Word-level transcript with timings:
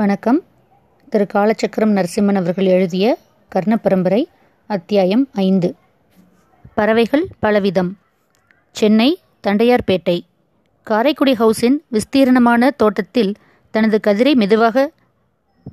வணக்கம். 0.00 0.42
திரு. 1.08 1.26
காலச்சக்கரம் 1.34 1.94
நரசிம்மன் 1.96 2.34
அவர்கள் 2.34 2.64
எழுதிய 2.64 3.18
கர்ண 3.48 3.76
பரம்பரை 3.76 4.28
அத்தியாயம் 4.66 5.28
ஐந்து. 5.32 5.74
பறவைகள் 6.74 7.26
பலவிதம். 7.42 7.92
சென்னை 8.72 9.20
தண்டையார்பேட்டை. 9.46 10.20
காரைக்குடி 10.82 11.32
ஹவுஸின் 11.32 11.76
விஸ்தீரணமான 11.92 12.68
தோட்டத்தில் 12.76 13.34
தனது 13.70 14.00
கதிரை 14.06 14.34
மெதுவாக 14.34 14.90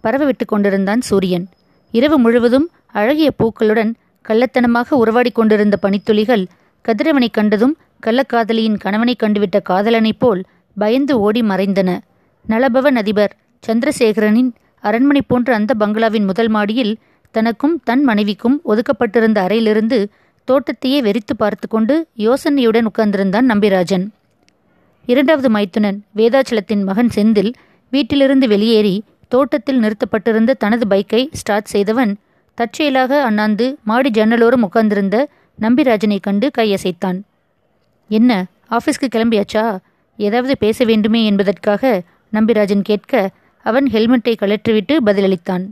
பரவவிட்டு 0.04 0.46
கொண்டிருந்தான் 0.46 1.02
சூரியன். 1.02 1.48
இரவு 1.91 2.18
முழுவதும் 2.18 2.70
அழகிய 2.86 3.32
பூக்களுடன் 3.38 3.94
கள்ளத்தனமாக 4.28 4.94
உறவாடி 4.94 5.32
கொண்டிருந்த 5.32 5.78
பனித்துளிகள் 5.82 6.46
கதிரவனை 6.88 7.28
கண்டதும் 7.32 7.78
கள்ளக்காதலியின் 8.05 8.78
கணவனை 8.78 9.16
கண்டுவிட்ட 9.20 9.62
காதலனைப் 9.70 10.20
போல் 10.20 10.44
பயந்து 10.78 11.20
ஓடி 11.20 11.41
மறைந்தன. 11.41 12.00
நலபவன் 12.46 12.96
அதிபர் 12.96 13.36
சந்திரசேகரனின் 13.66 14.52
அரண்மனை 14.84 15.21
போன்ற 15.21 15.54
அந்த 15.54 15.74
பங்களாவின் 15.74 16.25
முதல் 16.25 16.48
மாடியில் 16.48 16.93
தனக்கும் 17.32 17.82
தன் 17.84 18.04
மனைவிக்கும் 18.04 18.61
ஒதுக்கப்பட்டிருந்த 18.65 19.38
அறையிலிருந்து 19.38 20.10
தோட்டத்தையே 20.48 21.00
வெறித்து 21.02 21.34
பார்த்து 21.38 21.68
கொண்டு 21.68 22.07
யோசனையுடன் 22.18 22.88
உட்கார்ந்திருந்தான் 22.89 23.48
நம்பிராஜன். 23.54 24.06
இரண்டாவது 25.06 25.50
மைத்துனன் 25.50 26.00
வேதாச்சலத்தின் 26.15 26.84
மகன் 26.84 27.12
செந்தில் 27.15 27.54
வீட்டிலிருந்து 27.89 28.48
வெளியேறி 28.48 28.96
தோட்டத்தில் 29.28 29.82
நிறுத்தப்பட்டிருந்த 29.82 30.51
தனது 30.57 30.86
பைக்கை 30.89 31.28
ஸ்டார்ட் 31.32 31.65
செய்தவன் 31.65 32.14
தற்செயலாக 32.53 33.23
அண்ணாந்து 33.23 33.78
மாடி 33.84 34.09
ஜன்னலோரம் 34.09 34.66
உட்கார்ந்திருந்த 34.67 35.17
நம்பிராஜனை 35.62 36.17
கண்டு 36.22 36.52
கையசைத்தான். 36.58 37.20
என்ன 38.08 38.45
ஆஃபீஸ்க்கு 38.70 39.08
கிளம்பியாச்சா? 39.16 39.78
ஏதாவது 40.20 40.53
பேச 40.58 40.86
வேண்டுமே 40.86 41.26
என்பதற்காக 41.26 42.02
நம்பிராஜன் 42.34 42.81
கேட்க 42.81 43.31
அவன் 43.70 43.88
ஹெல்மெட்டை 43.94 44.34
கழற்றிவிட்டு 44.42 44.95
பதிலளித்தான். 45.08 45.66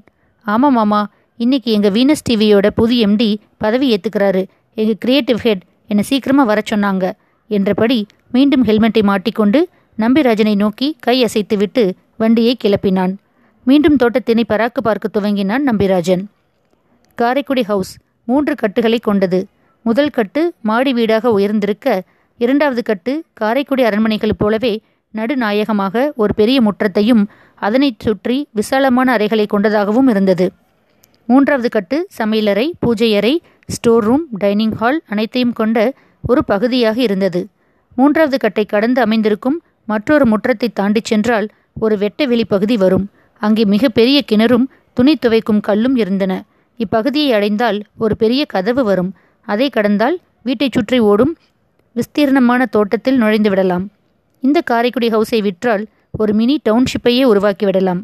ஆமாம் 0.45 0.75
மாமா. 0.79 1.01
இன்னைக்கு 1.39 1.69
எங்கள் 1.75 1.93
வீனஸ் 1.97 2.25
டிவியோட 2.29 2.67
புது 2.79 2.95
எம்டி 3.05 3.29
பதவி 3.63 3.87
ஏற்றுக்கிறாரு 3.95 4.41
எங்கள் 4.77 4.99
கிரியேட்டிவ் 5.03 5.39
ஹெட் 5.45 5.63
என்னை 5.91 6.03
சீக்கிரமாக 6.09 6.49
வர 6.51 6.59
சொன்னாங்க 6.71 7.05
என்றபடி 7.49 7.99
மீண்டும் 8.35 8.63
ஹெல்மெட்டை 8.69 9.01
மாட்டிக்கொண்டு 9.09 9.59
நம்பிராஜனை 9.97 10.55
நோக்கி 10.61 10.87
கை 11.05 11.15
அசைத்துவிட்டு 11.25 11.83
வண்டியை 12.21 12.53
கிளப்பினான். 12.63 13.13
மீண்டும் 13.67 13.99
தோட்டத்தினை 14.01 14.43
பராக்கு 14.49 14.81
பார்க்க 14.87 15.13
துவங்கினான் 15.15 15.63
நம்பிராஜன். 15.69 16.23
காரைக்குடி 17.17 17.63
ஹவுஸ் 17.69 17.93
மூன்று 18.29 18.53
கட்டுகளை 18.61 18.99
கொண்டது. 19.07 19.39
முதல் 19.85 20.13
கட்டு 20.17 20.41
மாடி 20.69 20.91
வீடாக 20.97 21.31
உயர்ந்திருக்க 21.37 21.87
இரண்டாவது 22.39 22.81
கட்டு 22.89 23.13
காரைக்குடி 23.41 23.83
அரண்மனைகள் 23.89 24.39
போலவே 24.41 24.73
நடுநாயகமாக 25.15 26.13
ஒரு 26.15 26.33
பெரிய 26.35 26.61
முற்றத்தையும் 26.61 27.23
அதனைச் 27.55 27.99
சுற்றி 27.99 28.47
விசாலமான 28.51 29.11
அறைகளை 29.17 29.45
கொண்டதாகவும் 29.45 30.07
இருந்தது. 30.07 30.51
மூன்றாவது 31.25 31.69
கட்டு 31.69 32.07
சமையலறை 32.17 32.71
பூஜையறை 32.81 33.33
ஸ்டோர் 33.67 34.03
ரூம் 34.03 34.25
டைனிங் 34.37 34.75
ஹால் 34.75 35.01
அனைத்தையும் 35.09 35.53
கொண்ட 35.53 35.93
ஒரு 36.23 36.45
பகுதியாக 36.45 37.01
இருந்தது. 37.01 37.47
மூன்றாவது 37.95 38.37
கட்டை 38.37 38.65
கடந்து 38.65 39.01
அமைந்திருக்கும் 39.01 39.61
மற்றொரு 39.85 40.25
முற்றத்தை 40.25 40.67
தாண்டிச் 40.73 41.05
சென்றால் 41.05 41.47
ஒரு 41.79 41.97
வெட்ட 41.97 42.25
வெளி 42.25 42.45
பகுதி 42.45 42.77
வரும். 42.77 43.05
அங்கே 43.41 43.63
மிக 43.65 43.89
பெரிய 43.89 44.21
கிணறும் 44.31 44.65
துணி 44.93 45.13
துவைக்கும் 45.21 45.61
கல்லும் 45.61 45.95
இருந்தன. 45.95 46.33
இப்பகுதியை 46.79 47.33
அடைந்தால் 47.33 47.79
ஒரு 47.97 48.15
பெரிய 48.17 48.45
கதவு 48.45 48.83
வரும். 48.83 49.11
அதை 49.47 49.69
கடந்தால் 49.69 50.17
வீட்டைச் 50.43 50.71
சுற்றி 50.71 50.99
ஓடும் 50.99 51.33
விஸ்தீர்ணமான 51.95 52.61
தோட்டத்தில் 52.69 53.17
நுழைந்து 53.17 53.49
விடலாம். 53.49 53.85
இந்த 54.45 54.59
காரைக்குடி 54.69 55.07
ஹவுஸை 55.15 55.39
விற்றால் 55.47 55.83
ஒரு 56.21 56.31
மினி 56.39 56.55
டவுன்ஷிப்பையே 56.67 57.23
உருவாக்கிவிடலாம். 57.31 58.01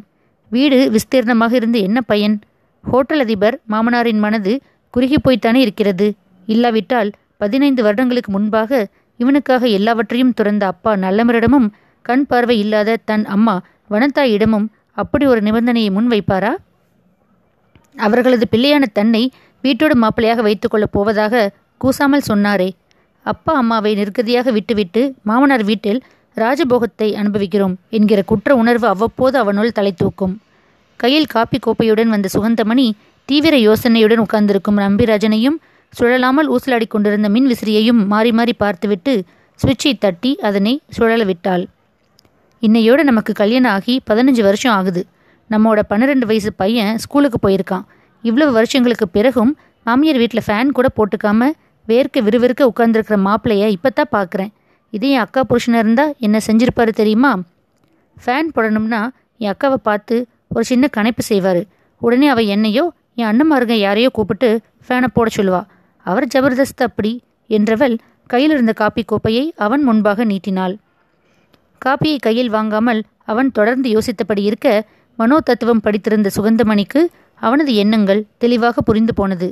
வீடு 0.51 0.77
விஸ்தீர்ணமாக 0.95 1.53
இருந்து 1.59 1.79
என்ன 1.87 1.99
பயன்? 2.11 2.35
ஹோட்டல் 2.83 3.21
அதிபர் 3.25 3.55
மாமனாரின் 3.71 4.21
மனது 4.25 4.53
குறுகி 4.93 5.17
போய்த்தானே 5.25 5.59
இருக்கிறது. 5.65 6.07
இல்லாவிட்டால் 6.47 7.09
பதினைந்து 7.41 7.81
வருடங்களுக்கு 7.85 8.31
முன்பாக 8.31 8.81
இவனுக்காக 9.19 9.63
எல்லாவற்றையும் 9.77 10.33
துறந்த 10.39 10.63
அப்பா 10.73 10.91
நல்லமரிடமும் 11.03 11.67
கண் 12.05 12.25
பார்வை 12.29 12.55
இல்லாத 12.63 12.99
தன் 13.09 13.25
அம்மா 13.35 13.55
வனத்தாயிடமும் 13.93 14.67
அப்படி 15.01 15.25
ஒரு 15.31 15.41
நிபந்தனையை 15.47 15.89
முன்வைப்பாரா? 15.97 16.51
அவர்களது 17.95 18.45
பிள்ளையான 18.53 18.83
தன்னை 18.97 19.23
வீட்டோடு 19.63 19.95
மாப்பிள்ளையாக 20.03 20.41
வைத்துக்கொள்ளப் 20.47 20.95
போவதாக 20.95 21.43
கூசாமல் 21.81 22.27
சொன்னாரே. 22.31 22.69
அப்பா 23.25 23.53
அம்மாவை 23.61 23.91
நிர்கதியாக 24.01 24.49
விட்டுவிட்டு 24.57 25.01
மாமனார் 25.29 25.65
வீட்டில் 25.69 25.99
ராஜபோகத்தை 26.37 27.07
அனுபவிக்கிறோம் 27.15 27.75
என்கிற 27.89 28.19
குற்ற 28.21 28.55
உணர்வு 28.55 28.87
அவ்வப்போது 28.87 29.35
அவனுள் 29.37 29.71
தலை 29.71 29.91
தூக்கும் 29.91 30.35
கையில் 30.99 31.25
காப்பி 31.25 31.57
கோப்பையுடன் 31.57 32.07
வந்த 32.07 32.27
சுகந்தமணி 32.27 32.87
தீவிர 33.29 33.55
யோசனையுடன் 33.59 34.17
உட்கார்ந்திருக்கும் 34.17 34.77
நம்பிராஜனையும் 34.77 35.57
சுழலாமல் 35.93 36.49
ஊசலாடி 36.49 36.87
கொண்டிருந்த 36.87 37.29
மின் 37.29 37.47
விசிறியையும் 37.51 38.01
மாறி 38.05 38.31
மாறி 38.31 38.53
பார்த்துவிட்டு 38.53 39.13
சுவிட்சை 39.59 39.93
தட்டி 39.97 40.31
அதனை 40.41 40.73
சுழல 40.89 41.23
விட்டாள். 41.23 41.63
இன்னையோட 42.63 42.99
நமக்கு 43.03 43.31
கல்யாணம் 43.33 43.71
ஆகி 43.71 43.93
பதினஞ்சு 44.09 44.41
வருஷம் 44.47 44.73
ஆகுது. 44.77 45.01
நம்மோட 45.49 45.79
பன்னிரெண்டு 45.91 46.25
வயசு 46.25 46.51
பையன் 46.53 46.93
ஸ்கூலுக்கு 46.97 47.39
போயிருக்கான். 47.45 47.85
இவ்வளவு 48.23 48.51
வருஷங்களுக்கு 48.51 49.07
பிறகும் 49.07 49.51
மாமியார் 49.85 50.19
வீட்டில் 50.21 50.45
ஃபேன் 50.47 50.71
கூட 50.71 50.87
போட்டுக்காம 50.97 51.49
வேர்க்க 51.87 52.21
விறுவிறுக்க 52.21 52.71
உட்கார்ந்துருக்கிற 52.71 53.17
மாப்பிள்ளைய 53.27 53.67
இப்போ 53.75 53.89
தான் 53.89 54.11
பார்க்குறேன் 54.11 54.51
இதே 54.95 55.09
என் 55.09 55.23
அக்கா 55.25 55.41
புருஷனாக 55.49 55.83
இருந்தால் 55.83 56.13
என்ன 56.19 56.37
செஞ்சிருப்பாரு 56.47 56.91
தெரியுமா? 57.01 57.31
ஃபேன் 58.25 58.49
போடணும்னா 58.55 59.01
என் 59.37 59.53
அக்காவை 59.53 59.79
பார்த்து 59.89 60.15
ஒரு 60.49 60.63
சின்ன 60.63 60.85
கணைப்பு 60.97 61.23
செய்வார். 61.31 61.61
உடனே 62.01 62.27
அவள் 62.27 62.45
என்னையோ 62.45 62.85
என் 63.15 63.29
அண்ணன்மாருங்க 63.29 63.75
யாரையோ 63.85 64.09
கூப்பிட்டு 64.09 64.49
ஃபேனை 64.87 65.09
போட 65.13 65.29
சொல்லுவா. 65.35 65.61
அவர் 66.05 66.27
ஜபர்தஸ்த் 66.33 66.85
அப்படி 66.87 67.11
என்றவள் 67.49 67.95
கையில் 68.27 68.51
இருந்த 68.51 68.73
காப்பி 68.73 69.03
கோப்பையை 69.03 69.53
அவன் 69.55 69.83
முன்பாக 69.83 70.23
நீட்டினாள். 70.23 70.75
காப்பியை 71.85 72.17
கையில் 72.19 72.49
வாங்காமல் 72.49 73.01
அவன் 73.31 73.49
தொடர்ந்து 73.51 73.87
யோசித்தபடி 73.95 74.43
இருக்க 74.43 74.67
மனோ 75.19 75.37
தத்துவம் 75.39 75.81
படித்திருந்த 75.83 76.29
சுகந்தமணிக்கு 76.35 77.01
அவனது 77.41 77.71
எண்ணங்கள் 77.75 78.21
தெளிவாக 78.37 78.81
புரிந்து 78.81 79.13
போனது. 79.13 79.47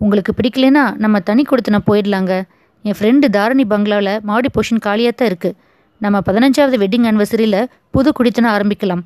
உங்களுக்கு 0.00 0.32
பிடிக்கலனா 0.32 0.84
நம்ம 0.96 1.20
தனி 1.20 1.42
கொடுத்துன 1.42 1.78
போயிடலாங்க. 1.86 2.34
என் 2.84 2.96
ஃப்ரெண்டு 2.98 3.26
தாரணி 3.36 3.64
பங்களாவில் 3.72 4.14
மாடி 4.28 4.48
போர்ஷன் 4.54 4.84
காலியாக 4.86 5.14
தான் 5.18 5.28
இருக்குது 5.30 5.56
நம்ம 6.00 6.16
பதினஞ்சாவது 6.28 6.76
வெட்டிங் 6.82 7.06
ஆனிவர்சரியில் 7.10 7.60
புது 7.94 8.10
குடித்தனம் 8.18 8.52
ஆரம்பிக்கலாம். 8.54 9.02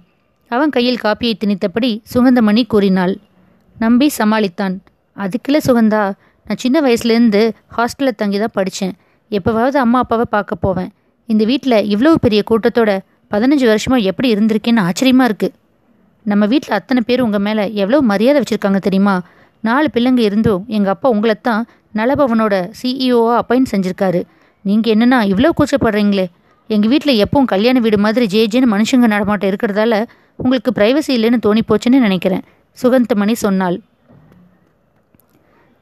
அவன் 0.50 0.72
கையில் 0.76 1.02
காப்பியை 1.04 1.34
திணித்தபடி 1.42 1.90
சுகந்தமணி 2.12 2.62
கூறினாள். 2.72 3.14
நம்பி 3.76 4.06
சமாளித்தான். 4.18 4.74
அதுக்கில்ல 5.16 5.58
சுகந்தா 5.68 6.02
நான் 6.46 6.60
சின்ன 6.64 6.76
வயசுலேருந்து 6.86 7.42
ஹாஸ்டலில் 7.76 8.18
தங்கி 8.20 8.38
தான் 8.42 8.54
படித்தேன் 8.58 8.94
எப்போவாவது 9.30 9.78
அம்மா 9.84 9.98
அப்பாவை 10.04 10.26
பார்க்க 10.34 10.64
போவேன். 10.64 10.90
இந்த 11.28 11.42
வீட்டில் 11.50 11.78
இவ்வளவு 11.92 12.18
பெரிய 12.26 12.42
கூட்டத்தோட 12.50 12.90
பதினஞ்சு 13.32 13.66
வருஷமாக 13.72 14.08
எப்படி 14.10 14.28
இருந்திருக்கேன்னு 14.34 14.84
ஆச்சரியமாக 14.88 15.28
இருக்குது 15.30 15.54
நம்ம 16.26 16.44
வீட்டில் 16.52 16.76
அத்தனை 16.78 17.00
பேர் 17.08 17.24
உங்கள் 17.26 17.44
மேலே 17.46 17.64
எவ்வளோ 17.82 17.98
மரியாதை 18.12 18.38
வச்சுருக்காங்க 18.42 18.80
தெரியுமா? 18.86 19.14
நாலு 19.64 19.88
பிள்ளைங்க 19.94 20.22
இருந்தும் 20.28 20.62
எங்கள் 20.76 20.92
அப்பா 20.94 21.08
உங்களை 21.14 21.34
தான் 21.48 21.62
நலபவனோட 21.94 22.54
சிஇஓவாக 22.80 23.36
அப்பாயின்ட் 23.40 23.70
செஞ்சுருக்காரு. 23.72 24.20
நீங்கள் 24.64 24.94
என்னென்னா 24.94 25.18
இவ்வளோ 25.32 25.50
கூச்சப்படுறீங்களே. 25.58 26.26
எங்கள் 26.66 26.90
வீட்டில் 26.90 27.20
எப்பவும் 27.24 27.50
கல்யாண 27.52 27.80
வீடு 27.80 27.98
மாதிரி 27.98 28.26
ஜே 28.26 28.46
ஜேன்னு 28.46 28.68
மனுஷங்க 28.74 29.06
நடமாட்டம் 29.14 29.50
இருக்கிறதால 29.50 30.04
உங்களுக்கு 30.36 30.70
ப்ரைவசி 30.78 31.12
இல்லைன்னு 31.18 31.38
தோணி 31.46 31.62
போச்சுன்னு 31.68 31.98
நினைக்கிறேன் 32.06 32.44
சுகந்தமணி 32.78 33.32
சொன்னாள். 33.32 33.78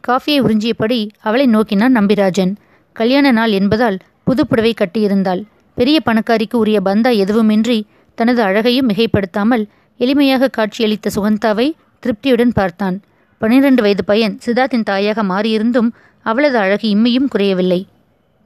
காஃபியை 0.08 0.40
உறிஞ்சியபடி 0.46 0.98
அவளை 1.20 1.46
நோக்கினான் 1.46 1.96
நம்பிராஜன். 1.96 2.52
கல்யாண 2.92 3.30
நாள் 3.30 3.50
என்பதால் 3.50 3.98
புதுப்புடவை 4.24 4.74
கட்டியிருந்தாள். 4.74 5.42
பெரிய 5.74 6.00
பணக்காரிக்கு 6.04 6.56
உரிய 6.56 6.80
பந்தா 6.80 7.10
எதுவுமின்றி 7.10 7.78
தனது 8.14 8.42
அழகையும் 8.42 8.88
மிகைப்படுத்தாமல் 8.88 9.64
எளிமையாக 10.00 10.48
காட்சியளித்த 10.56 11.10
சுகந்தாவை 11.16 11.66
திருப்தியுடன் 12.02 12.54
பார்த்தான். 12.54 12.96
பன்னிரண்டு 13.40 13.82
வயது 13.82 14.04
பையன் 14.04 14.38
சித்தார்த்தின் 14.46 14.82
தாயாக 14.82 15.22
மாறியிருந்தும் 15.22 15.88
அவளது 16.26 16.58
அழகு 16.58 16.86
இம்மையும் 16.94 17.28
குறையவில்லை. 17.28 17.86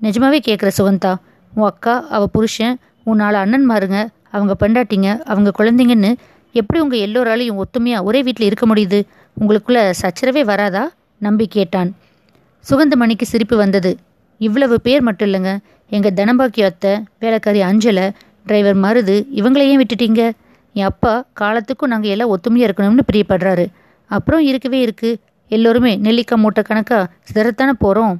நிஜமாவே 0.02 0.38
கேட்குற 0.48 0.70
சுகந்தா 0.78 1.12
உன் 1.54 1.64
அக்கா 1.64 1.94
அவ 2.08 2.26
புருஷன் 2.26 2.76
உன் 3.04 3.16
நாலு 3.16 3.38
அண்ணன்மாருங்க 3.38 3.98
அவங்க 4.30 4.52
பெண்டாட்டிங்க 4.62 5.08
அவங்க 5.24 5.50
குழந்தைங்கன்னு 5.58 6.10
எப்படி 6.52 6.78
உங்கள் 6.80 6.98
எல்லோராலையும் 6.98 7.60
ஒத்துமையாக 7.62 8.02
ஒரே 8.02 8.22
வீட்டில் 8.22 8.46
இருக்க 8.46 8.66
முடியுது? 8.66 8.98
உங்களுக்குள்ள 9.36 9.92
சச்சரவே 10.02 10.42
வராதா? 10.44 10.90
நம்பி 11.18 11.46
கேட்டான். 11.46 11.90
சுகந்தமணிக்கு 12.64 13.22
சிரிப்பு 13.22 13.56
வந்தது. 13.56 13.96
இவ்வளவு 14.40 14.80
பேர் 14.80 15.02
மட்டும் 15.02 15.28
இல்லைங்க. 15.28 15.58
எங்கள் 15.90 16.16
தனபாக்கிய 16.20 16.64
அத்தை 16.64 16.92
வேலைக்காரி 17.18 17.62
அஞ்சலை 17.62 18.10
டிரைவர் 18.46 18.76
மருது 18.76 19.16
இவங்களையும் 19.38 19.80
விட்டுட்டீங்க? 19.82 20.22
என் 20.72 20.84
அப்பா 20.84 21.24
காலத்துக்கும் 21.32 21.88
நாங்கள் 21.88 22.10
எல்லாம் 22.10 22.32
ஒத்துமையாக 22.36 22.68
இருக்கணும்னு 22.68 23.06
பிரியப்படுறாரு. 23.12 23.66
அப்புறம் 24.10 24.42
இருக்கவே 24.50 24.78
இருக்குது 24.86 25.18
எல்லோருமே 25.50 25.92
நெல்லிக்காய் 26.06 26.42
மூட்டை 26.42 26.62
கணக்காக 26.68 27.04
சிதறத்தானே 27.28 27.74
போகிறோம் 27.84 28.16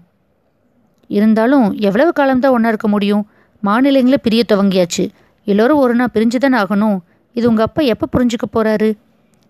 இருந்தாலும் 1.11 1.67
எவ்வளவு 1.89 2.11
காலம்தான் 2.19 2.55
ஒன்றா 2.57 2.71
இருக்க 2.73 2.89
முடியும்? 2.89 3.23
மாநிலங்களே 3.63 4.19
பிரிய 4.27 4.43
துவங்கியாச்சு. 4.53 5.05
எல்லோரும் 5.47 5.81
ஒரு 5.85 5.95
நாள் 5.99 6.13
பிரிஞ்சு 6.15 6.39
தானே 6.45 6.57
ஆகணும். 6.63 6.99
இது 7.37 7.45
உங்கள் 7.51 7.67
அப்பா 7.69 7.83
எப்போ 7.93 8.07
புரிஞ்சுக்க 8.15 8.47
போகிறாரு 8.57 8.89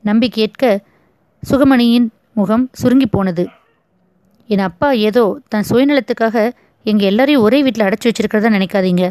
நம்பி 0.04 0.28
கேட்க 0.38 0.64
சுகமணியின் 1.42 2.06
முகம் 2.38 2.64
சுருங்கி 2.81 3.06
போனது. 3.06 3.44
என் 4.50 4.64
அப்பா 4.69 4.88
ஏதோ 5.08 5.25
தன் 5.52 5.66
சுயநலத்துக்காக 5.70 6.37
எங்கள் 6.87 7.08
எல்லாரையும் 7.10 7.44
ஒரே 7.46 7.58
வீட்டில் 7.64 7.87
அடைச்சி 7.87 8.08
வச்சிருக்கிறதா 8.08 8.50
நினைக்காதீங்க. 8.58 9.04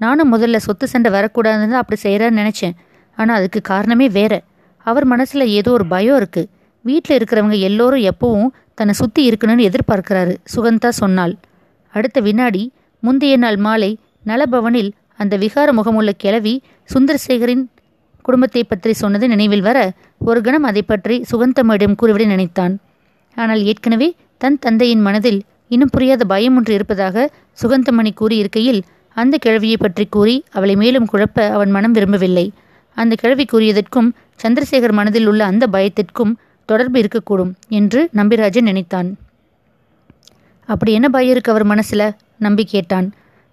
நானும் 0.00 0.32
முதல்ல 0.34 0.56
சொத்து 0.66 0.86
சண்டை 0.92 1.10
வரக்கூடாதுன்னு 1.16 1.72
தான் 1.72 1.82
அப்படி 1.82 1.98
செய்கிறான்னு 2.06 2.40
நினச்சேன். 2.42 2.74
ஆனால் 3.18 3.36
அதுக்கு 3.38 3.60
காரணமே 3.72 4.06
வேற. 4.18 4.32
அவர் 4.86 5.06
மனசில் 5.12 5.52
ஏதோ 5.58 5.70
ஒரு 5.76 5.86
பயம் 5.94 6.18
இருக்குது 6.20 6.48
வீட்டில் 6.88 7.16
இருக்கிறவங்க 7.18 7.56
எல்லோரும் 7.68 8.04
எப்பவும் 8.10 8.50
தன்னை 8.78 8.94
சுற்றி 9.00 9.20
இருக்கணும்னு 9.28 9.66
எதிர்பார்க்கிறாரு. 9.68 10.34
சுகந்தா 10.54 10.90
சொன்னாள். 11.02 11.34
அடுத்த 11.94 12.18
வினாடி 12.26 12.62
முந்தைய 13.02 13.34
நாள் 13.44 13.58
மாலை 13.66 13.90
நலபவனில் 14.24 14.90
அந்த 15.22 15.34
விகார 15.42 15.68
முகமுள்ள 15.78 16.10
கிழவி 16.22 16.54
சுந்தரசேகரின் 16.88 17.64
குடும்பத்தை 18.26 18.62
பற்றி 18.64 18.92
சொன்னது 19.00 19.26
நினைவில் 19.32 19.64
வர 19.66 19.78
ஒரு 20.20 20.40
கணம் 20.46 20.66
அதை 20.70 20.82
பற்றி 20.82 21.16
சுகந்தம்மிடம் 21.30 21.98
கூறிவிட 22.00 22.24
நினைத்தான். 22.32 22.74
ஆனால் 23.36 23.62
ஏற்கனவே 23.70 24.08
தன் 24.42 24.58
தந்தையின் 24.64 25.04
மனதில் 25.06 25.40
இன்னும் 25.74 25.92
புரியாத 25.94 26.22
பயம் 26.32 26.56
ஒன்று 26.58 26.72
இருப்பதாக 26.76 27.26
சுகந்தமணி 27.62 28.10
கூறியிருக்கையில் 28.20 28.80
அந்த 29.16 29.34
கிழவியை 29.44 29.76
பற்றி 29.84 30.04
கூறி 30.16 30.34
அவளை 30.56 30.74
மேலும் 30.82 31.08
குழப்ப 31.12 31.46
அவன் 31.56 31.72
மனம் 31.76 31.94
விரும்பவில்லை. 31.96 32.46
அந்த 32.96 33.14
கிழவி 33.22 33.44
கூறியதற்கும் 33.52 34.08
சந்திரசேகர் 34.42 34.94
மனதில் 34.98 35.28
உள்ள 35.30 35.42
அந்த 35.50 35.64
பயத்திற்கும் 35.74 36.32
தொடர்பு 36.66 36.98
இருக்கக்கூடும் 37.00 37.52
என்று 37.68 38.00
நம்பிராஜன் 38.14 38.68
நினைத்தான். 38.70 39.08
அப்படி 40.68 40.92
என்ன 40.92 41.08
பயம் 41.08 41.30
இருக்கு 41.30 41.52
அவர் 41.52 41.64
மனசில்? 41.64 42.08
நம்பி 42.38 42.64
கேட்டான். 42.64 43.08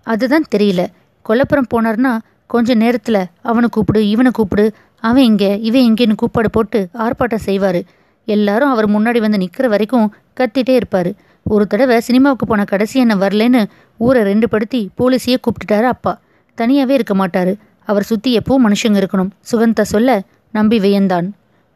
அதுதான் 0.07 0.45
தெரியல. 0.55 0.81
கொல்லப்புறம் 1.29 1.69
போனார்னா 1.73 2.13
கொஞ்ச 2.47 2.73
நேரத்தில் 2.73 3.19
அவனை 3.41 3.67
கூப்பிடு 3.71 4.09
இவனை 4.09 4.31
கூப்பிடு 4.31 4.65
அவன் 4.99 5.23
இங்கே 5.23 5.59
இவன் 5.59 5.85
இங்கேன்னு 5.89 6.15
கூப்பாடு 6.15 6.49
போட்டு 6.49 6.79
ஆர்ப்பாட்டம் 6.93 7.45
செய்வார். 7.47 7.79
எல்லாரும் 8.27 8.69
அவர் 8.69 8.87
முன்னாடி 8.89 9.19
வந்து 9.19 9.37
நிற்கிற 9.37 9.67
வரைக்கும் 9.67 10.07
கத்திட்டே 10.39 10.73
இருப்பார். 10.79 11.11
ஒரு 11.45 11.67
தடவை 11.67 11.99
சினிமாவுக்கு 11.99 12.45
போன 12.45 12.63
கடைசி 12.63 12.99
என்ன 12.99 13.15
வரலன்னு 13.15 13.61
ஊரை 13.97 14.23
ரெண்டு 14.23 14.49
படுத்தி 14.49 14.81
போலீஸையே 14.97 15.37
கூப்பிட்டுட்டாரு 15.45 15.87
அப்பா. 15.95 16.13
தனியாகவே 16.57 16.93
இருக்க 16.93 17.15
மாட்டார். 17.15 17.53
அவர் 17.89 18.03
சுற்றி 18.03 18.37
எப்பவும் 18.37 18.65
மனுஷங்க 18.67 18.99
இருக்கணும். 19.01 19.31
சுகந்தா 19.51 19.81
சொல்ல 19.93 20.21
நம்பி 20.51 20.79
வியந்தான். 20.79 21.27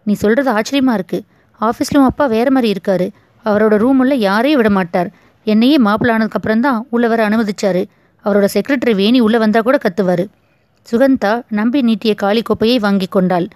நீ 0.08 0.14
சொல்றது 0.24 0.50
ஆச்சரியமா 0.58 0.94
இருக்கு. 0.98 1.20
ஆஃபீஸ்லயும் 1.62 2.10
அப்பா 2.10 2.26
வேற 2.36 2.48
மாதிரி 2.56 2.70
இருக்காரு. 2.76 3.08
அவரோட 3.46 3.76
ரூம் 3.84 4.00
உள்ள 4.04 4.14
யாரையும் 4.28 4.60
விட 4.62 4.70
மாட்டார். 4.78 5.10
என்னையே 5.48 5.78
மாப்பிள்ளானதுக்கு 5.88 6.40
அப்புறம் 6.40 6.64
தான் 6.66 6.80
உள்ள 6.96 7.06
வர 7.12 7.22
அனுமதிச்சாரு. 7.30 7.82
அவரோட 8.26 8.46
செக்ரட்டரி 8.56 8.94
வேணி 9.02 9.20
உள்ள 9.26 9.38
வந்தா 9.44 9.60
கூட 9.68 9.78
கத்துவாரு. 9.86 10.26
சுகந்தா 10.88 11.32
நம்பி 11.60 11.80
நீட்டிய 11.88 12.14
காளி 12.24 12.42
கோப்பையை 12.50 12.78
வாங்கி 12.86 13.08
கொண்டாள். 13.16 13.48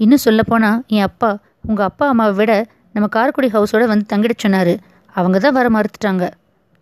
இன்னும் 0.00 0.24
சொல்லப்போனா 0.24 0.70
என் 0.94 1.06
அப்பா 1.08 1.30
உங்க 1.68 1.80
அப்பா 1.90 2.04
அம்மாவை 2.12 2.34
விட 2.40 2.52
நம்ம 2.94 3.06
காரக்குடி 3.16 3.48
ஹவுஸோட 3.56 3.84
வந்து 3.92 4.06
தங்கிட 4.12 4.34
சொன்னாரு. 4.44 4.74
அவங்க 5.16 5.36
தான் 5.38 5.56
வர 5.58 5.66
மறுத்துட்டாங்க. 5.76 6.24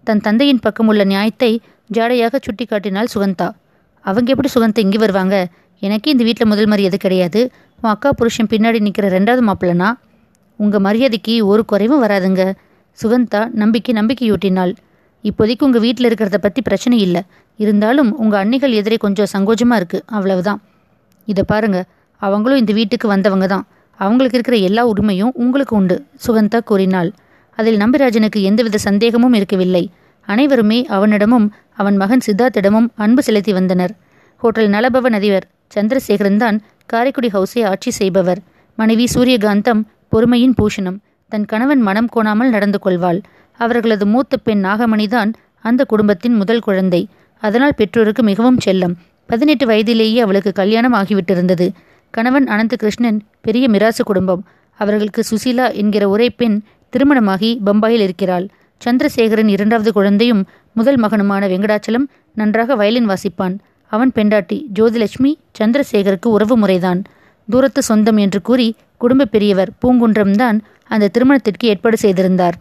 தன் 0.07 0.23
தந்தையின் 0.27 0.63
பக்கம் 0.67 0.89
உள்ள 0.91 1.03
நியாயத்தை 1.13 1.51
ஜாடையாக 1.97 2.37
சுட்டி 2.47 2.65
காட்டினாள் 2.65 3.11
சுகந்தா. 3.15 3.49
அவங்க 4.05 4.29
எப்படி 4.35 4.51
சுகந்தா 4.55 4.81
இங்கே 4.87 4.99
வருவாங்க? 5.05 5.37
எனக்கே 5.87 6.11
இந்த 6.11 6.25
வீட்டில் 6.25 6.51
முதல் 6.53 6.67
மரியாதை 6.67 6.99
கிடையாது. 6.99 7.41
உன் 7.81 7.91
அக்கா 7.95 8.11
புருஷன் 8.13 8.51
பின்னாடி 8.53 8.79
நிற்கிற 8.87 9.09
ரெண்டாவது 9.09 9.43
மாப்பிள்ளனா 9.49 9.89
உங்கள் 10.57 10.85
மரியாதைக்கு 10.87 11.35
ஒரு 11.47 11.63
குறைவும் 11.65 12.03
வராதுங்க. 12.05 12.43
சுகந்தா 12.99 13.41
நம்பிக்கை 13.53 13.93
நம்பிக்கையூட்டினாள். 14.01 14.73
இப்போதைக்கு 15.25 15.67
உங்கள் 15.69 15.85
வீட்டில் 15.87 16.09
இருக்கிறத 16.09 16.37
பற்றி 16.37 16.61
பிரச்சனை 16.63 16.97
இல்லை. 17.01 17.23
இருந்தாலும் 17.57 18.11
உங்கள் 18.23 18.41
அன்னிகள் 18.41 18.73
எதிரே 18.73 18.97
கொஞ்சம் 18.97 19.31
சங்கோஜமாக 19.33 19.81
இருக்குது 19.81 20.05
அவ்வளவுதான். 20.17 20.61
இதை 21.25 21.43
பாருங்க. 21.53 21.79
அவங்களும் 22.23 22.59
இந்த 22.59 22.73
வீட்டுக்கு 22.73 23.09
வந்தவங்க 23.09 23.47
தான். 23.47 23.65
அவங்களுக்கு 23.99 24.37
இருக்கிற 24.39 24.57
எல்லா 24.69 24.83
உரிமையும் 24.93 25.33
உங்களுக்கு 25.43 25.75
உண்டு 25.77 25.97
சுகந்தா 26.27 26.59
கூறினாள். 26.71 27.11
அதில் 27.59 27.79
நம்பிராஜனுக்கு 27.79 28.41
எந்தவித 28.43 28.79
சந்தேகமும் 28.89 29.33
இருக்கவில்லை. 29.33 29.85
அனைவருமே 30.29 30.79
அவனிடமும் 30.97 31.47
அவன் 31.81 31.97
மகன் 31.97 32.25
சித்தார்த்திடமும் 32.27 32.89
அன்பு 32.95 33.23
செலுத்தி 33.23 33.53
வந்தனர். 33.53 33.93
ஹோட்டல் 34.43 34.69
நலபவன் 34.69 35.17
அதிபர் 35.19 35.47
சந்திரசேகரன் 35.75 36.37
தான் 36.37 36.57
காரைக்குடி 36.87 37.29
ஹவுஸை 37.29 37.67
ஆட்சி 37.67 37.91
செய்பவர். 37.91 38.41
மனைவி 38.79 39.07
சூரியகாந்தம் 39.15 39.83
பொறுமையின் 40.09 40.55
பூஷணம். 40.59 40.99
தன் 41.29 41.45
கணவன் 41.45 41.81
மனம் 41.81 42.09
கோணாமல் 42.17 42.49
நடந்து 42.49 42.79
கொள்வாள். 42.79 43.21
அவர்களது 43.61 44.07
மூத்த 44.07 44.37
பெண் 44.37 44.65
நாகமணிதான் 44.65 45.33
அந்த 45.61 45.85
குடும்பத்தின் 45.85 46.35
முதல் 46.35 46.61
குழந்தை. 46.61 47.09
அதனால் 47.43 47.77
பெற்றோருக்கு 47.77 48.23
மிகவும் 48.23 48.59
செல்லம். 48.65 48.95
பதினெட்டு 49.27 49.67
வயதிலேயே 49.67 50.21
அவளுக்கு 50.21 50.53
கல்யாணம் 50.53 50.95
ஆகிவிட்டிருந்தது. 50.95 51.67
கணவன் 52.11 52.47
அனந்த 52.47 52.77
கிருஷ்ணன் 52.77 53.19
பெரிய 53.41 53.69
மிராசு 53.69 54.03
குடும்பம். 54.05 54.43
அவர்களுக்கு 54.75 55.23
சுசீலா 55.31 55.75
என்கிற 55.75 56.09
ஒரே 56.09 56.31
பெண் 56.31 56.63
திருமணமாகி 56.89 57.61
பம்பாயில் 57.67 58.05
இருக்கிறாள். 58.07 58.47
சந்திரசேகரன் 58.81 59.49
இரண்டாவது 59.49 59.93
குழந்தையும் 59.93 60.43
முதல் 60.73 60.99
மகனுமான 61.01 61.43
வெங்கடாச்சலம் 61.53 62.07
நன்றாக 62.35 62.75
வயலின் 62.75 63.09
வாசிப்பான். 63.09 63.57
அவன் 63.91 64.13
பெண்டாட்டி 64.13 64.59
ஜோதிலட்சுமி 64.75 65.33
சந்திரசேகருக்கு 65.59 66.35
உறவு 66.37 66.57
முறைதான். 66.57 67.01
தூரத்து 67.49 67.83
சொந்தம் 67.83 68.17
என்று 68.17 68.41
கூறி 68.49 68.69
குடும்ப 68.99 69.25
பெரியவர் 69.25 69.71
பூங்குன்றம்தான் 69.83 70.59
அந்த 70.85 71.09
திருமணத்திற்கு 71.09 71.69
ஏற்பாடு 71.69 71.97
செய்திருந்தார். 71.97 72.57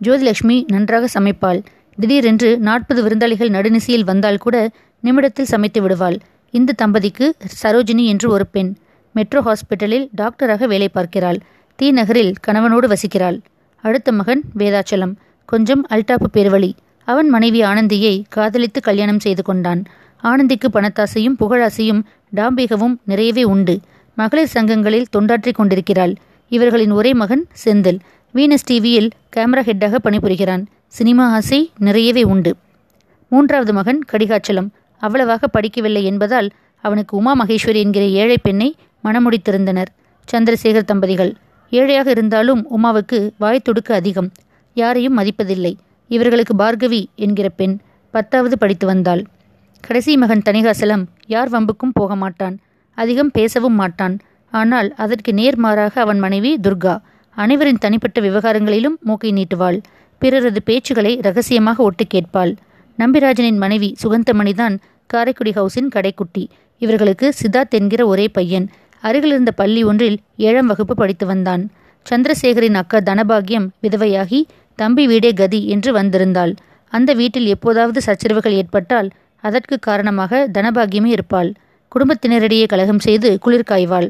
ஜோதிலட்சுமி 0.00 0.56
நன்றாக 0.66 1.06
சமைப்பாள். 1.06 1.60
திடீரென்று 1.98 2.50
நாற்பது 2.58 3.00
விருந்தாளிகள் 3.06 3.54
நடுநிசையில் 3.56 4.08
வந்தால் 4.10 4.42
கூட 4.44 4.56
நிமிடத்தில் 5.00 5.50
சமைத்து 5.52 5.80
விடுவாள். 5.82 6.18
இந்த 6.54 6.76
தம்பதிக்கு 6.82 7.26
சரோஜினி 7.62 8.04
என்று 8.04 8.30
ஒரு 8.30 8.46
பெண். 8.46 8.70
மெட்ரோ 9.12 9.40
ஹாஸ்பிட்டலில் 9.40 10.06
டாக்டராக 10.16 10.66
வேலை 10.66 10.88
பார்க்கிறாள். 10.88 11.38
தீநகரில் 11.82 12.32
கணவனோடு 12.46 12.86
வசிக்கிறாள். 12.88 13.38
அடுத்த 13.84 14.12
மகன் 14.12 14.42
வேதாச்சலம். 14.58 15.14
கொஞ்சம் 15.44 15.82
அல்டாப்பு 15.90 16.28
பேர்வழி. 16.32 16.70
அவன் 17.08 17.28
மனைவி 17.28 17.60
ஆனந்தியை 17.62 18.24
காதலித்து 18.28 18.80
கல்யாணம் 18.80 19.20
செய்து 19.20 19.42
கொண்டான். 19.42 19.82
ஆனந்திக்கு 20.22 20.68
பணத்தாசையும் 20.68 21.36
புகழாசையும் 21.40 22.02
டாம்பிகவும் 22.36 22.96
நிறையவே 23.04 23.44
உண்டு. 23.44 23.80
மகளிர் 24.14 24.50
சங்கங்களில் 24.54 25.10
தொண்டாற்றிக் 25.16 25.54
கொண்டிருக்கிறாள். 25.54 26.14
இவர்களின் 26.48 26.90
ஒரே 26.90 27.14
மகன் 27.14 27.46
செந்தில். 27.64 27.98
வீனஸ் 28.34 28.66
டிவியில் 28.66 29.10
கேமரா 29.36 29.62
ஹெட்டாக 29.62 29.94
பணிபுரிகிறான். 30.04 30.66
சினிமா 30.86 31.32
ஆசை 31.32 31.70
நிறையவே 31.78 32.22
உண்டு. 32.22 32.56
மூன்றாவது 33.28 33.72
மகன் 33.72 34.00
கடிகாச்சலம். 34.12 34.68
அவ்வளவாக 34.98 35.48
படிக்கவில்லை 35.48 36.02
என்பதால் 36.02 36.50
அவனுக்கு 36.80 37.16
உமா 37.16 37.32
மகேஸ்வரி 37.40 37.80
என்கிற 37.84 38.04
ஏழை 38.04 38.38
பெண்ணை 38.42 38.74
மணமுடித்திருந்தனர். 39.04 39.90
சந்திரசேகர் 40.32 40.90
தம்பதிகள். 40.92 41.34
ஏழையாக 41.70 42.10
இருந்தாலும் 42.10 42.66
உமாவுக்கு 42.78 43.30
வாய் 43.38 43.62
துடுக்கு 43.64 43.92
அதிகம். 43.92 44.30
யாரையும் 44.74 45.18
மதிப்பதில்லை. 45.18 45.74
இவர்களுக்கு 46.08 46.54
பார்கவி 46.56 47.04
என்கிற 47.14 47.48
பெண் 47.48 47.78
பத்தாவது 48.10 48.58
படித்து 48.58 48.86
வந்தாள். 48.86 49.22
கடைசி 49.80 50.16
மகன் 50.16 50.42
தணிகாசலம் 50.44 51.04
யார் 51.26 51.50
வம்புக்கும் 51.50 51.92
போக 51.92 52.16
மாட்டான். 52.16 52.58
அதிகம் 52.94 53.30
பேசவும் 53.30 53.74
மாட்டான். 53.74 54.18
ஆனால் 54.50 54.94
அதற்கு 54.96 55.32
நேர்மாறாக 55.32 56.00
அவன் 56.00 56.18
மனைவி 56.18 56.58
துர்கா 56.62 57.00
அனைவரின் 57.36 57.78
தனிப்பட்ட 57.78 58.20
விவகாரங்களிலும் 58.20 58.98
மூக்கை 59.00 59.32
நீட்டுவாள். 59.32 59.78
பிறரது 60.18 60.62
பேச்சுகளை 60.66 61.22
ரகசியமாக 61.22 61.82
ஒட்டு 61.82 62.04
கேட்பாள். 62.14 62.56
நம்பிராஜனின் 62.98 63.56
மனைவி 63.56 63.96
சுகந்தமணிதான் 64.02 64.78
காரைக்குடி 65.06 65.50
ஹவுஸின் 65.50 65.90
கடைக்குட்டி. 65.94 66.48
இவர்களுக்கு 66.78 67.34
சித்தார்த் 67.42 67.70
என்கிற 67.70 68.06
ஒரே 68.06 68.28
பையன். 68.28 68.68
அருகிலிருந்த 69.00 69.50
பள்ளி 69.50 69.84
ஒன்றில் 69.84 70.18
ஏழாம் 70.36 70.66
வகுப்பு 70.66 70.94
படித்து 70.94 71.26
வந்தான். 71.26 71.70
சந்திரசேகரின் 72.10 72.74
அக்கா 72.74 72.98
தனபாகியம் 72.98 73.68
விதவையாகி 73.82 74.40
தம்பி 74.80 75.04
வீடே 75.06 75.30
கதி 75.40 75.60
என்று 75.74 75.90
வந்திருந்தாள். 75.98 76.52
அந்த 76.92 77.10
வீட்டில் 77.20 77.48
எப்போதாவது 77.54 78.00
சச்சரவுகள் 78.06 78.56
ஏற்பட்டால் 78.60 79.08
அதற்கு 79.44 79.76
காரணமாக 79.78 80.40
தனபாகியமே 80.56 81.10
இருப்பாள். 81.16 81.50
குடும்பத்தினரிடையே 81.92 82.64
கலகம் 82.72 83.02
செய்து 83.06 83.28
குளிர் 83.44 83.68
காய்வாள். 83.70 84.08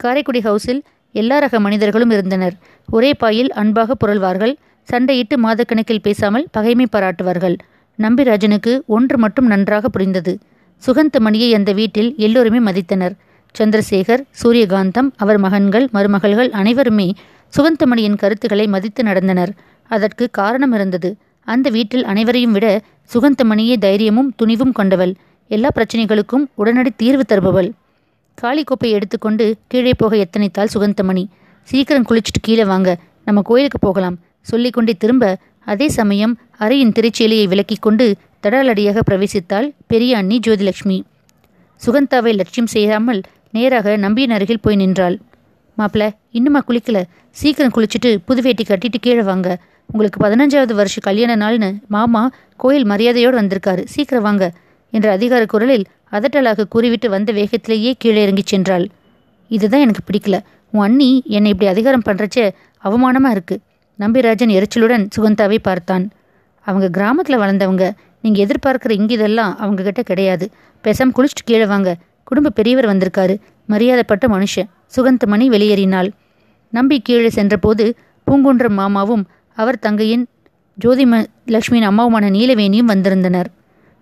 காரைக்குடி 0.00 0.40
ஹவுஸில் 0.40 0.82
எல்லா 1.14 1.36
ரக 1.38 1.54
மனிதர்களும் 1.60 2.12
இருந்தனர். 2.16 2.54
ஒரே 2.88 3.10
பாயில் 3.14 3.50
அன்பாக 3.52 3.96
புரள்வார்கள். 4.02 4.54
சண்டையிட்டு 4.88 5.36
மாதக்கணக்கில் 5.44 6.04
பேசாமல் 6.06 6.46
பகைமை 6.52 6.86
பாராட்டுவார்கள். 6.94 7.56
நம்பிராஜனுக்கு 7.98 8.72
ஒன்று 8.96 9.16
மட்டும் 9.18 9.46
நன்றாக 9.46 9.88
புரிந்தது. 9.88 10.32
சுகந்தமணியை 10.82 11.48
அந்த 11.58 11.70
வீட்டில் 11.72 12.10
எல்லோருமே 12.26 12.60
மதித்தனர். 12.68 13.14
சந்திரசேகர் 13.54 14.22
சூரியகாந்தம் 14.40 15.08
அவர் 15.22 15.38
மகன்கள் 15.38 15.86
மருமகள்கள் 15.94 16.50
அனைவருமே 16.60 17.08
சுகந்தமணியின் 17.52 18.20
கருத்துக்களை 18.22 18.66
மதித்து 18.66 19.02
நடந்தனர். 19.02 19.52
அதற்கு 19.96 20.24
காரணம் 20.38 20.72
இருந்தது. 20.72 21.10
அந்த 21.46 21.66
வீட்டில் 21.76 22.04
அனைவரையும் 22.04 22.54
விட 22.56 22.66
சுகந்தமணியே 23.10 23.76
தைரியமும் 23.84 24.32
துணிவும் 24.36 24.74
கொண்டவள். 24.78 25.12
எல்லா 25.50 25.68
பிரச்சனைகளுக்கும் 25.76 26.44
உடனடி 26.54 26.90
தீர்வு 26.96 27.24
தருபவள். 27.28 27.70
காளி 28.38 28.62
கோப்பை 28.64 28.90
எடுத்துக்கொண்டு 28.96 29.46
கீழே 29.66 29.92
போக 29.96 30.12
எத்தனைத்தாள் 30.16 30.72
சுகந்தமணி? 30.74 31.24
சீக்கிரம் 31.68 32.06
குளிச்சுட்டு 32.10 32.42
கீழே 32.42 32.64
வாங்க. 32.64 32.90
நம்ம 33.26 33.42
கோயிலுக்கு 33.48 33.78
போகலாம். 33.78 34.16
சொல்லிக்கொண்டே 34.50 34.94
திரும்ப 35.02 35.24
அதே 35.72 35.86
சமயம் 35.98 36.34
அறையின் 36.58 36.94
திரைச்சேலையை 36.96 37.46
விலக்கிக் 37.52 37.84
கொண்டு 37.86 38.06
தடாலடியாக 38.44 39.02
பிரவேசித்தாள் 39.08 39.66
பெரிய 39.90 40.12
அண்ணி 40.16 40.36
ஜோதிலட்சுமி 40.46 40.98
சுகந்தாவை 41.80 42.32
லட்சியம் 42.34 42.70
செய்யாமல் 42.74 43.20
நேராக 43.56 43.96
நம்பியின் 44.04 44.34
அருகில் 44.36 44.64
போய் 44.64 44.80
நின்றாள். 44.82 45.16
மாப்பிள 45.78 46.10
இன்னுமா 46.30 46.62
குளிக்கல? 46.68 47.02
சீக்கிரம் 47.30 47.70
குளிச்சுட்டு 47.74 48.18
புது 48.24 48.42
வேட்டி 48.42 48.64
கட்டிட்டு 48.68 48.94
கீழே 49.00 49.22
வாங்க. 49.22 49.58
உங்களுக்கு 49.86 50.26
பதினஞ்சாவது 50.26 50.72
வருஷ 50.72 51.00
கல்யாண 51.00 51.36
நாள்னு 51.36 51.86
மாமா 51.88 52.30
கோயில் 52.56 52.84
மரியாதையோடு 52.84 53.40
வந்திருக்காரு. 53.40 53.84
சீக்கிரம் 53.84 54.22
வாங்க 54.22 54.52
என்ற 54.90 55.10
அதிகார 55.10 55.46
குரலில் 55.46 55.84
அதட்டலாக 56.12 56.64
கூறிவிட்டு 56.68 57.10
வந்த 57.10 57.32
வேகத்திலேயே 57.32 57.92
கீழே 57.98 58.22
இறங்கி 58.22 58.42
சென்றாள். 58.50 58.88
இதுதான் 59.48 59.80
எனக்கு 59.80 60.02
பிடிக்கல. 60.10 60.40
உன் 60.70 60.80
அண்ணி 60.80 61.22
என்னை 61.26 61.50
இப்படி 61.50 61.70
அதிகாரம் 61.70 62.02
பண்ணுறச்சே 62.06 62.50
அவமானமாக 62.84 63.30
இருக்கு. 63.30 63.58
நம்பிராஜன் 63.98 64.62
எரிச்சலுடன் 64.62 65.08
சுகந்தாவை 65.16 65.58
பார்த்தான். 65.62 66.10
அவங்க 66.60 66.88
கிராமத்தில் 66.88 67.38
வளர்ந்தவங்க. 67.38 67.90
நீங்கள் 68.22 68.46
எதிர்பார்க்குற 68.46 68.90
இங்க 68.90 69.12
இதெல்லாம் 69.12 69.58
அவங்க 69.58 69.82
கிட்ட 69.82 70.02
கிடையாது. 70.02 70.50
பேசாம 70.84 71.10
குளிச்சுட்டு 71.16 71.44
கீழே 71.44 71.66
வாங்க. 71.66 71.96
குடும்ப 72.24 72.50
பெரியவர் 72.50 72.96
வந்திருக்காரு. 72.96 73.38
மரியாதைப்பட்ட 73.68 74.26
மனுஷன். 74.26 74.68
சுகந்தமணி 74.96 75.46
வெளியேறினாள். 75.48 76.10
நம்பி 76.72 77.00
கீழே 77.00 77.30
சென்றபோது 77.30 77.84
பூங்குன்றம் 78.26 78.76
மாமாவும் 78.80 79.24
அவர் 79.56 79.78
தங்கையின் 79.78 80.24
ஜோதிம 80.78 81.14
லக்ஷ்மியின் 81.46 81.88
அம்மாவுமான 81.88 82.26
நீலவேணியும் 82.36 82.90
வந்திருந்தனர். 82.92 83.48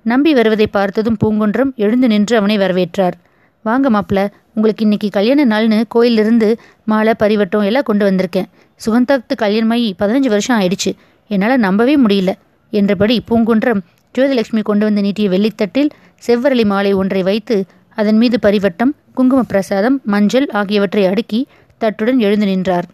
நம்பி 0.07 0.35
வருவதை 0.35 0.67
பார்த்ததும் 0.67 1.17
பூங்குன்றம் 1.25 1.71
எழுந்து 1.75 2.07
நின்று 2.09 2.35
அவனை 2.37 2.57
வரவேற்றார். 2.59 3.17
வாங்க 3.65 3.87
மாப்பிள 3.91 4.21
உங்களுக்கு 4.55 4.83
இன்னைக்கு 4.83 5.09
கல்யாண 5.11 5.47
நாள்னு 5.47 5.79
கோயிலிருந்து 5.95 6.49
மாலை 6.85 7.15
பரிவட்டம் 7.19 7.65
எல்லாம் 7.65 7.89
கொண்டு 7.89 8.05
வந்திருக்கேன். 8.11 8.49
சுகந்தாக்கு 8.81 9.35
கல்யாணமாயி 9.43 9.89
பதினஞ்சு 9.99 10.31
வருஷம் 10.35 10.59
ஆயிடுச்சு. 10.61 10.91
என்னால் 11.31 11.65
நம்பவே 11.67 11.95
முடியல 11.97 12.33
என்றபடி 12.73 13.17
பூங்குன்றம் 13.31 13.81
ஜோதிலட்சுமி 14.15 14.63
கொண்டு 14.63 14.85
வந்து 14.87 15.03
நீட்டிய 15.03 15.29
வெள்ளித்தட்டில் 15.29 15.91
செவ்வரளி 16.27 16.65
மாலை 16.65 16.93
ஒன்றை 16.93 17.23
வைத்து 17.23 17.57
அதன் 17.99 18.17
மீது 18.17 18.37
பரிவட்டம் 18.43 18.93
குங்கும 19.15 19.43
பிரசாதம் 19.43 19.97
மஞ்சள் 20.05 20.47
ஆகியவற்றை 20.51 21.05
அடுக்கி 21.07 21.41
தட்டுடன் 21.81 22.21
எழுந்து 22.27 22.47
நின்றார். 22.47 22.87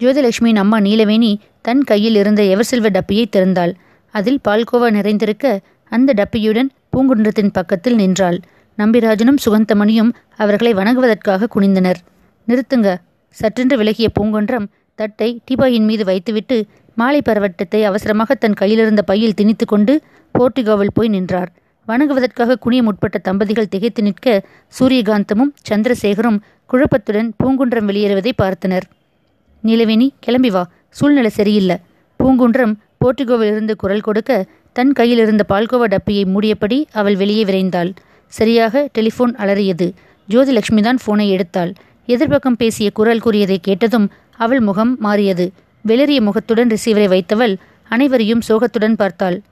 ஜோதிலட்சுமியின் 0.00 0.60
அம்மா 0.62 0.78
நீலவேணி 0.78 1.32
தன் 1.60 1.82
கையில் 1.84 2.14
இருந்த 2.14 2.42
எவர்சில்வ 2.42 2.88
டப்பியை 2.96 3.24
திறந்தாள். 3.36 3.72
அதில் 4.14 4.40
பால்கோவா 4.48 4.88
நிறைந்திருக்க 4.98 5.46
அந்த 5.92 6.10
டப்பியுடன் 6.20 6.70
பூங்குன்றத்தின் 6.92 7.52
பக்கத்தில் 7.52 7.94
நின்றாள். 7.94 8.38
நம்பிராஜனும் 8.78 9.42
சுகந்தமணியும் 9.44 10.10
அவர்களை 10.36 10.72
வணங்குவதற்காக 10.74 11.48
குனிந்தனர். 11.54 12.00
நிறுத்துங்க. 12.48 12.88
சற்றென்று 13.36 13.76
விலகிய 13.76 14.08
பூங்குன்றம் 14.16 14.66
தட்டை 14.98 15.28
டிபாயின் 15.46 15.86
மீது 15.90 16.04
வைத்துவிட்டு 16.04 16.58
மாலை 16.94 17.20
பரவட்டத்தை 17.28 17.80
அவசரமாக 17.84 18.34
தன் 18.34 18.58
கையிலிருந்த 18.60 19.02
பையில் 19.02 19.38
திணித்து 19.40 19.66
கொண்டு 19.66 19.94
போர்ட்டிகோவில் 20.34 20.94
போய் 20.94 21.14
நின்றார். 21.14 21.50
வணங்குவதற்காக 21.88 22.56
குனிய 22.56 22.82
முற்பட்ட 22.82 23.18
தம்பதிகள் 23.18 23.68
திகைத்து 23.68 24.02
நிற்க 24.02 24.44
சூரியகாந்தமும் 24.78 25.52
சந்திரசேகரும் 25.68 26.38
குழப்பத்துடன் 26.70 27.28
பூங்குன்றம் 27.40 27.88
வெளியேறுவதை 27.90 28.32
பார்த்தனர். 28.42 28.86
நிலவினி 29.64 30.08
கிளம்பி 30.20 30.50
வா. 30.50 30.62
சூழ்நிலை 30.88 31.30
சரியில்லை. 31.30 31.76
பூங்குன்றம் 32.20 32.74
போர்ட்டிகோவிலிருந்து 33.00 33.74
குரல் 33.76 34.00
கொடுக்க 34.00 34.46
தன் 34.72 34.92
கையில் 34.92 35.18
இருந்த 35.18 35.42
பால்கோவா 35.48 35.86
டப்பியை 35.94 36.24
மூடியபடி 36.34 36.84
அவள் 36.92 37.16
வெளியே 37.16 37.44
விரைந்தாள். 37.44 37.90
சரியாக 38.32 38.88
டெலிஃபோன் 38.98 39.34
அலறியது. 39.42 39.86
ஜோதிலட்சுமி 40.28 40.82
தான் 40.82 41.02
போனை 41.04 41.26
எடுத்தாள். 41.36 41.72
எதிர்பக்கம் 42.08 42.58
பேசிய 42.58 42.90
குரல் 42.90 43.18
கூறியதை 43.18 43.58
கேட்டதும் 43.58 44.10
அவள் 44.36 44.60
முகம் 44.60 44.96
மாறியது. 44.98 45.46
வெளிரிய 45.84 46.20
முகத்துடன் 46.20 46.72
ரிசீவரை 46.74 47.08
வைத்தவள் 47.08 47.54
அனைவரையும் 47.88 48.42
சோகத்துடன் 48.48 48.96
பார்த்தாள். 48.96 49.42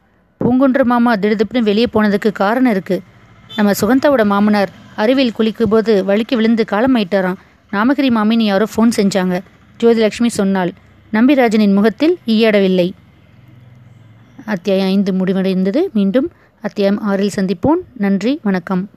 பூங்குன்ற 0.45 0.83
மாமா 0.83 1.17
திடுதிப்புன்னு 1.17 1.69
வெளியே 1.69 1.87
போனதுக்கு 1.95 2.33
காரணம் 2.33 2.71
இருக்கு. 2.71 3.03
நம்ம 3.57 3.73
சுகந்தாவோட 3.81 4.25
மாமனார் 4.25 4.73
அருவியில் 4.97 5.37
குளிக்கும் 5.39 5.69
போது 5.69 6.05
வழுக்கி 6.05 6.35
விழுந்து 6.35 6.65
காலமாயிட்டாராம் 6.73 7.41
நாமகிரி 7.73 8.11
மாமின்னு 8.17 8.49
யாரோ 8.51 8.67
ஃபோன் 8.77 8.91
செஞ்சாங்க. 8.97 9.41
ஜோதிலட்சுமி 9.81 10.31
சொன்னாள் 10.41 10.73
நம்பிராஜனின் 11.13 11.75
முகத்தில் 11.75 12.19
ஈயாடவில்லை. 12.27 12.91
அத்தியாயம் 14.45 14.87
ஐந்து 14.87 15.13
முடிவடைந்தது. 15.13 15.81
மீண்டும் 15.93 16.33
அத்தியாயம் 16.63 17.01
ஆறில் 17.01 17.35
சந்திப்போம். 17.37 17.81
நன்றி 17.97 18.41
வணக்கம். 18.43 18.91